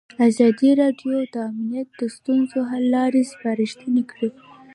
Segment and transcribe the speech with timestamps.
[0.27, 4.29] ازادي راډیو د امنیت د ستونزو حل لارې سپارښتنې کړي.